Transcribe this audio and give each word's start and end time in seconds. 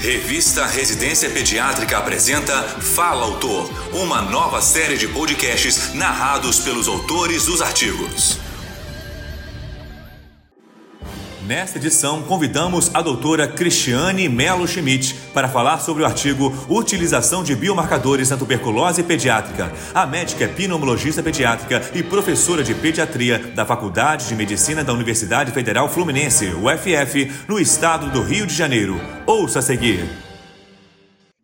Revista 0.00 0.66
Residência 0.66 1.30
Pediátrica 1.30 1.96
apresenta 1.98 2.62
Fala 2.62 3.24
Autor, 3.24 3.70
uma 3.92 4.20
nova 4.20 4.60
série 4.60 4.96
de 4.98 5.08
podcasts 5.08 5.94
narrados 5.94 6.60
pelos 6.60 6.86
autores 6.86 7.46
dos 7.46 7.62
artigos. 7.62 8.45
Nesta 11.46 11.78
edição, 11.78 12.24
convidamos 12.24 12.90
a 12.92 13.00
doutora 13.00 13.46
Cristiane 13.46 14.28
Melo 14.28 14.66
Schmidt 14.66 15.14
para 15.32 15.48
falar 15.48 15.78
sobre 15.78 16.02
o 16.02 16.06
artigo 16.06 16.52
Utilização 16.68 17.44
de 17.44 17.54
biomarcadores 17.54 18.30
na 18.30 18.36
tuberculose 18.36 19.04
pediátrica. 19.04 19.72
A 19.94 20.04
médica 20.04 20.42
é 20.42 20.48
pneumologista 20.48 21.22
pediátrica 21.22 21.80
e 21.94 22.02
professora 22.02 22.64
de 22.64 22.74
pediatria 22.74 23.38
da 23.38 23.64
Faculdade 23.64 24.26
de 24.26 24.34
Medicina 24.34 24.82
da 24.82 24.92
Universidade 24.92 25.52
Federal 25.52 25.88
Fluminense, 25.88 26.46
UFF, 26.46 27.30
no 27.46 27.60
estado 27.60 28.10
do 28.10 28.22
Rio 28.22 28.44
de 28.44 28.52
Janeiro. 28.52 29.00
Ouça 29.24 29.60
a 29.60 29.62
seguir. 29.62 30.04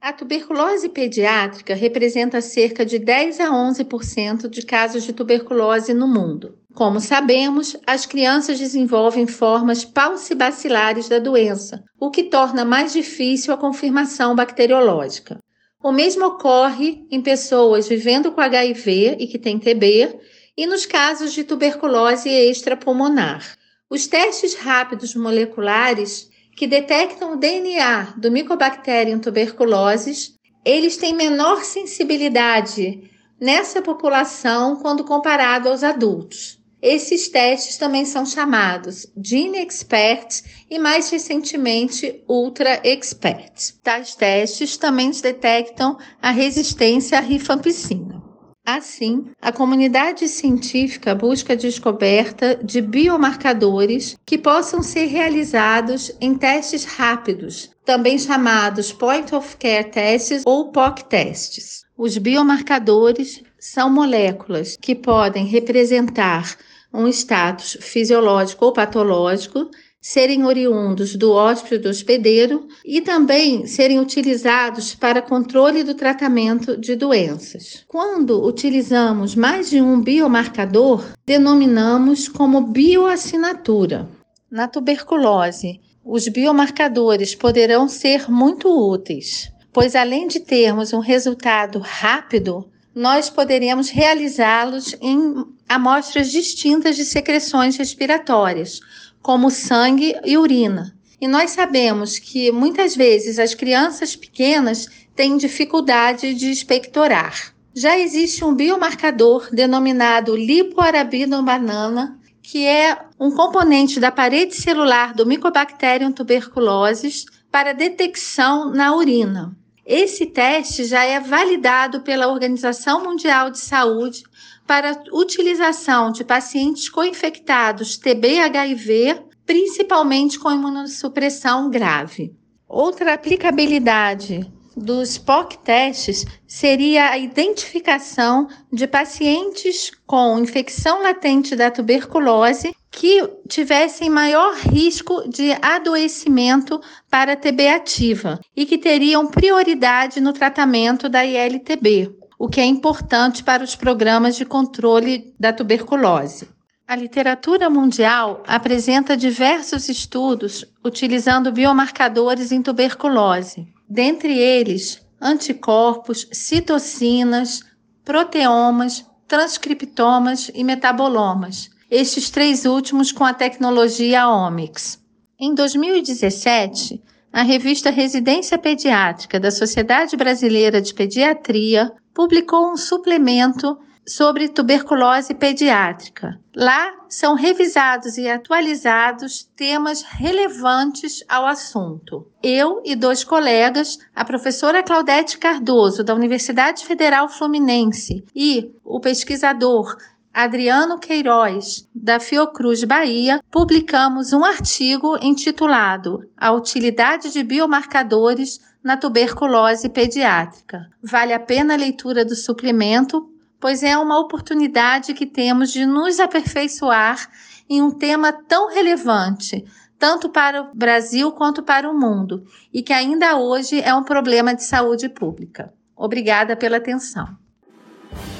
A 0.00 0.14
tuberculose 0.14 0.88
pediátrica 0.88 1.74
representa 1.74 2.40
cerca 2.40 2.86
de 2.86 2.98
10 2.98 3.38
a 3.40 3.50
11% 3.50 4.48
de 4.48 4.62
casos 4.62 5.02
de 5.02 5.12
tuberculose 5.12 5.92
no 5.92 6.08
mundo. 6.08 6.59
Como 6.74 7.00
sabemos, 7.00 7.76
as 7.86 8.06
crianças 8.06 8.58
desenvolvem 8.58 9.26
formas 9.26 9.84
paucibacilares 9.84 11.08
da 11.08 11.18
doença, 11.18 11.82
o 11.98 12.10
que 12.10 12.24
torna 12.24 12.64
mais 12.64 12.92
difícil 12.92 13.52
a 13.52 13.56
confirmação 13.56 14.34
bacteriológica. 14.34 15.38
O 15.82 15.92
mesmo 15.92 16.26
ocorre 16.26 17.04
em 17.10 17.20
pessoas 17.20 17.88
vivendo 17.88 18.30
com 18.32 18.40
HIV 18.40 19.16
e 19.18 19.26
que 19.26 19.38
têm 19.38 19.58
TB 19.58 20.20
e 20.56 20.66
nos 20.66 20.86
casos 20.86 21.32
de 21.32 21.42
tuberculose 21.42 22.28
extrapulmonar. 22.28 23.56
Os 23.90 24.06
testes 24.06 24.54
rápidos 24.54 25.14
moleculares 25.14 26.30
que 26.56 26.66
detectam 26.66 27.32
o 27.32 27.36
DNA 27.36 28.14
do 28.16 28.30
Mycobacterium 28.30 29.18
tuberculosis, 29.18 30.34
eles 30.64 30.96
têm 30.96 31.14
menor 31.14 31.64
sensibilidade 31.64 33.10
nessa 33.40 33.80
população 33.80 34.76
quando 34.76 35.04
comparado 35.04 35.68
aos 35.68 35.82
adultos. 35.82 36.59
Esses 36.82 37.28
testes 37.28 37.76
também 37.76 38.06
são 38.06 38.24
chamados 38.24 39.06
Gene 39.22 39.58
Expert 39.58 40.42
e 40.70 40.78
mais 40.78 41.10
recentemente 41.10 42.24
Ultra 42.26 42.80
Expert. 42.82 43.74
Tais 43.82 44.14
testes 44.14 44.78
também 44.78 45.10
detectam 45.10 45.98
a 46.22 46.30
resistência 46.30 47.18
à 47.18 47.20
rifampicina. 47.20 48.22
Assim, 48.64 49.26
a 49.42 49.50
comunidade 49.50 50.28
científica 50.28 51.14
busca 51.14 51.54
a 51.54 51.56
descoberta 51.56 52.58
de 52.62 52.80
biomarcadores 52.80 54.16
que 54.24 54.38
possam 54.38 54.82
ser 54.82 55.06
realizados 55.06 56.12
em 56.20 56.34
testes 56.34 56.84
rápidos, 56.84 57.70
também 57.84 58.18
chamados 58.18 58.92
Point 58.92 59.34
of 59.34 59.56
Care 59.56 59.90
Tests 59.90 60.42
ou 60.46 60.70
POC 60.70 61.04
testes. 61.06 61.82
Os 61.96 62.16
biomarcadores 62.16 63.42
são 63.58 63.90
moléculas 63.90 64.76
que 64.80 64.94
podem 64.94 65.46
representar 65.46 66.56
um 66.92 67.06
status 67.08 67.76
fisiológico 67.80 68.66
ou 68.66 68.72
patológico, 68.72 69.70
serem 70.00 70.44
oriundos 70.44 71.14
do 71.14 71.30
hóspede 71.32 71.86
hospedeiro 71.86 72.66
e 72.84 73.02
também 73.02 73.66
serem 73.66 74.00
utilizados 74.00 74.94
para 74.94 75.20
controle 75.20 75.84
do 75.84 75.94
tratamento 75.94 76.76
de 76.76 76.96
doenças. 76.96 77.84
Quando 77.86 78.42
utilizamos 78.42 79.34
mais 79.34 79.68
de 79.68 79.80
um 79.80 80.00
biomarcador, 80.00 81.04
denominamos 81.26 82.28
como 82.28 82.62
bioassinatura. 82.62 84.08
Na 84.50 84.66
tuberculose, 84.66 85.80
os 86.04 86.26
biomarcadores 86.28 87.34
poderão 87.34 87.86
ser 87.86 88.30
muito 88.30 88.68
úteis, 88.68 89.52
pois 89.70 89.94
além 89.94 90.26
de 90.26 90.40
termos 90.40 90.94
um 90.94 90.98
resultado 90.98 91.78
rápido, 91.78 92.66
nós 92.94 93.30
poderíamos 93.30 93.88
realizá-los 93.88 94.96
em 95.00 95.44
amostras 95.68 96.30
distintas 96.30 96.96
de 96.96 97.04
secreções 97.04 97.76
respiratórias, 97.76 98.80
como 99.22 99.50
sangue 99.50 100.14
e 100.24 100.36
urina. 100.36 100.96
E 101.20 101.28
nós 101.28 101.50
sabemos 101.50 102.18
que 102.18 102.50
muitas 102.50 102.96
vezes 102.96 103.38
as 103.38 103.54
crianças 103.54 104.16
pequenas 104.16 104.86
têm 105.14 105.36
dificuldade 105.36 106.34
de 106.34 106.50
expectorar. 106.50 107.54
Já 107.74 107.98
existe 107.98 108.44
um 108.44 108.54
biomarcador 108.54 109.48
denominado 109.52 110.34
lipoarabinobanana, 110.34 112.18
que 112.42 112.64
é 112.66 112.98
um 113.18 113.30
componente 113.30 114.00
da 114.00 114.10
parede 114.10 114.54
celular 114.54 115.14
do 115.14 115.26
Mycobacterium 115.26 116.10
tuberculosis 116.10 117.26
para 117.50 117.74
detecção 117.74 118.70
na 118.70 118.96
urina. 118.96 119.54
Esse 119.92 120.24
teste 120.24 120.84
já 120.84 121.02
é 121.02 121.18
validado 121.18 122.02
pela 122.02 122.28
Organização 122.28 123.02
Mundial 123.02 123.50
de 123.50 123.58
Saúde 123.58 124.22
para 124.64 125.02
utilização 125.12 126.12
de 126.12 126.22
pacientes 126.22 126.88
co-infectados 126.88 127.96
TB-HIV, 127.96 129.20
principalmente 129.44 130.38
com 130.38 130.52
imunossupressão 130.52 131.68
grave. 131.68 132.32
Outra 132.68 133.14
aplicabilidade 133.14 134.48
dos 134.76 135.18
POC 135.18 135.58
testes 135.58 136.24
seria 136.46 137.10
a 137.10 137.18
identificação 137.18 138.46
de 138.72 138.86
pacientes 138.86 139.90
com 140.06 140.38
infecção 140.38 141.02
latente 141.02 141.56
da 141.56 141.68
tuberculose 141.68 142.72
que 142.90 143.22
tivessem 143.48 144.10
maior 144.10 144.54
risco 144.56 145.28
de 145.28 145.52
adoecimento 145.62 146.80
para 147.08 147.36
TB 147.36 147.68
ativa 147.68 148.40
e 148.54 148.66
que 148.66 148.76
teriam 148.76 149.28
prioridade 149.28 150.20
no 150.20 150.32
tratamento 150.32 151.08
da 151.08 151.24
ILTB, 151.24 152.12
o 152.38 152.48
que 152.48 152.60
é 152.60 152.64
importante 152.64 153.44
para 153.44 153.62
os 153.62 153.76
programas 153.76 154.34
de 154.36 154.44
controle 154.44 155.32
da 155.38 155.52
tuberculose. 155.52 156.48
A 156.86 156.96
literatura 156.96 157.70
mundial 157.70 158.42
apresenta 158.46 159.16
diversos 159.16 159.88
estudos 159.88 160.64
utilizando 160.84 161.52
biomarcadores 161.52 162.50
em 162.50 162.60
tuberculose, 162.60 163.68
dentre 163.88 164.36
eles 164.36 165.00
anticorpos, 165.20 166.26
citocinas, 166.32 167.62
proteomas, 168.04 169.06
transcriptomas 169.28 170.50
e 170.52 170.64
metabolomas 170.64 171.70
estes 171.90 172.30
três 172.30 172.64
últimos 172.64 173.10
com 173.10 173.24
a 173.24 173.34
tecnologia 173.34 174.28
Omics. 174.28 175.02
Em 175.38 175.54
2017, 175.54 177.02
a 177.32 177.42
revista 177.42 177.90
Residência 177.90 178.58
Pediátrica 178.58 179.40
da 179.40 179.50
Sociedade 179.50 180.16
Brasileira 180.16 180.80
de 180.80 180.94
Pediatria 180.94 181.92
publicou 182.14 182.72
um 182.72 182.76
suplemento 182.76 183.76
sobre 184.06 184.48
tuberculose 184.48 185.34
pediátrica. 185.34 186.40
Lá 186.54 186.92
são 187.08 187.34
revisados 187.34 188.18
e 188.18 188.28
atualizados 188.28 189.44
temas 189.56 190.02
relevantes 190.02 191.24
ao 191.28 191.46
assunto. 191.46 192.26
Eu 192.42 192.82
e 192.84 192.96
dois 192.96 193.22
colegas, 193.22 193.98
a 194.14 194.24
professora 194.24 194.82
Claudete 194.82 195.38
Cardoso, 195.38 196.02
da 196.02 196.14
Universidade 196.14 196.84
Federal 196.84 197.28
Fluminense, 197.28 198.24
e 198.34 198.72
o 198.84 199.00
pesquisador 199.00 199.96
Adriano 200.32 200.96
Queiroz, 200.96 201.88
da 201.92 202.20
Fiocruz 202.20 202.84
Bahia, 202.84 203.42
publicamos 203.50 204.32
um 204.32 204.44
artigo 204.44 205.18
intitulado 205.20 206.20
A 206.36 206.52
Utilidade 206.52 207.32
de 207.32 207.42
Biomarcadores 207.42 208.60
na 208.82 208.96
Tuberculose 208.96 209.88
Pediátrica. 209.88 210.88
Vale 211.02 211.32
a 211.32 211.40
pena 211.40 211.74
a 211.74 211.76
leitura 211.76 212.24
do 212.24 212.36
suplemento, 212.36 213.28
pois 213.58 213.82
é 213.82 213.98
uma 213.98 214.20
oportunidade 214.20 215.14
que 215.14 215.26
temos 215.26 215.72
de 215.72 215.84
nos 215.84 216.20
aperfeiçoar 216.20 217.28
em 217.68 217.82
um 217.82 217.90
tema 217.90 218.32
tão 218.32 218.68
relevante, 218.68 219.64
tanto 219.98 220.30
para 220.30 220.62
o 220.62 220.74
Brasil 220.74 221.32
quanto 221.32 221.60
para 221.60 221.90
o 221.90 221.98
mundo, 221.98 222.44
e 222.72 222.82
que 222.82 222.92
ainda 222.92 223.36
hoje 223.36 223.80
é 223.80 223.92
um 223.92 224.04
problema 224.04 224.54
de 224.54 224.62
saúde 224.62 225.08
pública. 225.08 225.74
Obrigada 225.96 226.56
pela 226.56 226.76
atenção. 226.76 227.39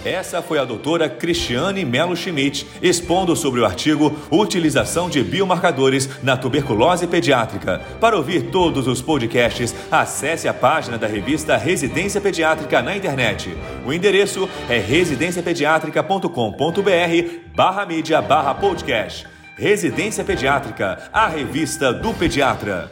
Essa 0.05 0.41
foi 0.41 0.58
a 0.58 0.64
doutora 0.64 1.08
Cristiane 1.11 1.85
Melo 1.85 2.17
Schmidt 2.17 2.67
expondo 2.81 3.37
sobre 3.37 3.61
o 3.61 3.67
artigo 3.67 4.17
Utilização 4.31 5.11
de 5.11 5.23
biomarcadores 5.23 6.08
na 6.23 6.38
tuberculose 6.38 7.06
pediátrica. 7.06 7.82
Para 8.00 8.17
ouvir 8.17 8.50
todos 8.50 8.87
os 8.87 9.02
podcasts, 9.02 9.75
acesse 9.91 10.49
a 10.49 10.55
página 10.55 10.97
da 10.97 11.06
revista 11.06 11.55
Residência 11.56 12.19
Pediátrica 12.19 12.81
na 12.81 12.97
internet. 12.97 13.55
O 13.85 13.93
endereço 13.93 14.49
é 14.70 14.79
residenciapediatrica.com.br 14.79 17.55
barra 17.55 17.85
mídia 17.85 18.23
barra 18.23 18.55
podcast. 18.55 19.26
Residência 19.55 20.25
Pediátrica, 20.25 21.11
a 21.12 21.29
revista 21.29 21.93
do 21.93 22.14
pediatra. 22.14 22.91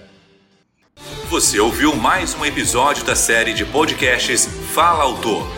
Você 1.31 1.58
ouviu 1.58 1.96
mais 1.96 2.34
um 2.34 2.44
episódio 2.44 3.02
da 3.04 3.16
série 3.16 3.54
de 3.54 3.64
podcasts 3.64 4.46
Fala 4.75 5.04
Autor 5.04 5.57